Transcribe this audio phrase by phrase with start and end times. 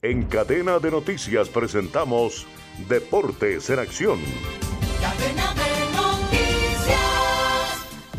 [0.00, 2.46] En cadena de noticias presentamos
[2.88, 4.20] Deportes en Acción.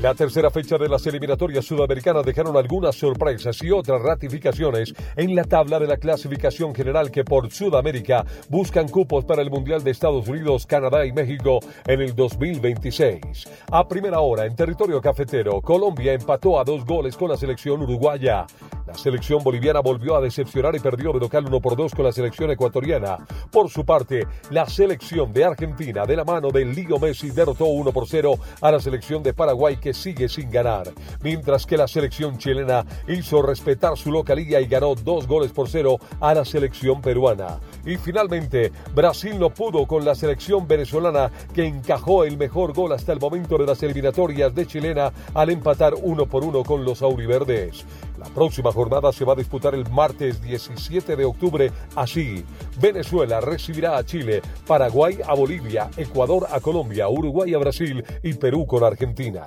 [0.01, 5.45] La tercera fecha de las eliminatorias sudamericanas dejaron algunas sorpresas y otras ratificaciones en la
[5.45, 10.27] tabla de la clasificación general que por Sudamérica buscan cupos para el Mundial de Estados
[10.27, 13.47] Unidos, Canadá y México en el 2026.
[13.71, 18.45] A primera hora, en territorio cafetero, Colombia empató a dos goles con la selección uruguaya.
[18.89, 22.11] La selección boliviana volvió a decepcionar y perdió de local 1 por 2 con la
[22.11, 23.17] selección ecuatoriana.
[23.51, 27.91] Por su parte, la selección de Argentina, de la mano de Lío Messi, derrotó 1
[27.91, 30.91] por 0 a la selección de Paraguay que sigue sin ganar.
[31.21, 35.99] Mientras que la selección chilena hizo respetar su localía y ganó 2 goles por 0
[36.19, 37.59] a la selección peruana.
[37.85, 43.13] Y finalmente, Brasil no pudo con la selección venezolana que encajó el mejor gol hasta
[43.13, 47.85] el momento de las eliminatorias de chilena al empatar 1 por 1 con los auriverdes.
[48.17, 51.71] La próxima jornada se va a disputar el martes 17 de octubre.
[51.95, 52.43] Así,
[52.79, 58.65] Venezuela recibirá a Chile, Paraguay a Bolivia, Ecuador a Colombia, Uruguay a Brasil y Perú
[58.65, 59.43] con Argentina.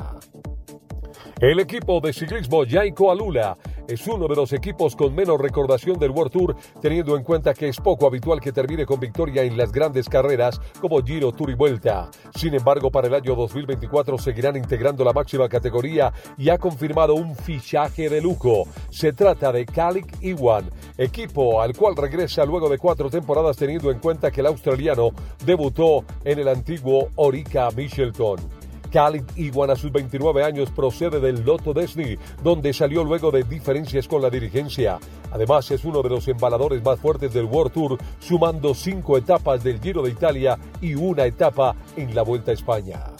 [1.42, 6.10] El equipo de ciclismo Yaiko Alula es uno de los equipos con menos recordación del
[6.10, 9.72] World Tour, teniendo en cuenta que es poco habitual que termine con victoria en las
[9.72, 12.10] grandes carreras como Giro, Tour y Vuelta.
[12.34, 17.34] Sin embargo, para el año 2024 seguirán integrando la máxima categoría y ha confirmado un
[17.34, 18.64] fichaje de lujo.
[18.90, 23.98] Se trata de Calic Iwan, equipo al cual regresa luego de cuatro temporadas teniendo en
[23.98, 25.10] cuenta que el australiano
[25.44, 28.61] debutó en el antiguo Orica Michelton.
[28.92, 34.06] Khalid Iguan a sus 29 años procede del Lotto Disney, donde salió luego de diferencias
[34.06, 34.98] con la dirigencia.
[35.30, 39.80] Además es uno de los embaladores más fuertes del World Tour, sumando cinco etapas del
[39.80, 43.11] Giro de Italia y una etapa en la Vuelta a España.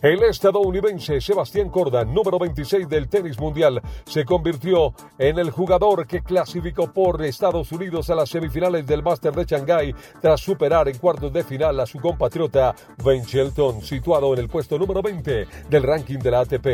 [0.00, 6.22] El estadounidense Sebastián Corda, número 26 del tenis mundial, se convirtió en el jugador que
[6.22, 11.32] clasificó por Estados Unidos a las semifinales del Master de Shanghái tras superar en cuartos
[11.32, 16.18] de final a su compatriota Ben Shelton, situado en el puesto número 20 del ranking
[16.18, 16.66] de la ATP.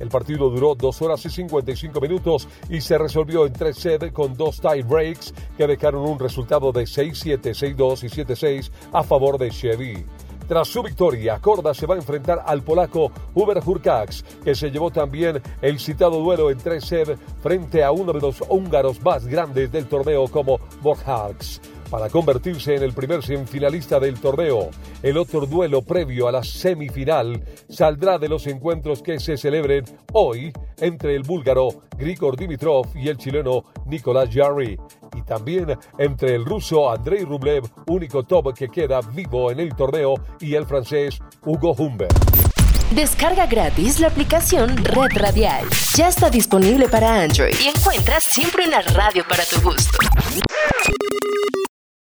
[0.00, 4.36] El partido duró 2 horas y 55 minutos y se resolvió en tres sets con
[4.36, 9.50] dos tie breaks que dejaron un resultado de 6-7, 6-2 y 7-6 a favor de
[9.50, 10.04] Chevy.
[10.46, 14.90] Tras su victoria, Corda se va a enfrentar al polaco Uber Hurkacz, que se llevó
[14.90, 19.72] también el citado duelo en tres sed frente a uno de los húngaros más grandes
[19.72, 21.60] del torneo como Borghax
[21.90, 24.70] para convertirse en el primer semifinalista del torneo.
[25.02, 30.52] El otro duelo previo a la semifinal saldrá de los encuentros que se celebren hoy
[30.78, 34.76] entre el búlgaro Grigor Dimitrov y el chileno Nicolás Jarry
[35.24, 40.54] también entre el ruso Andrei Rublev, único top que queda vivo en el torneo, y
[40.54, 42.14] el francés Hugo Humbert.
[42.90, 45.66] Descarga gratis la aplicación Red Radial.
[45.96, 49.98] Ya está disponible para Android y encuentras siempre una radio para tu gusto.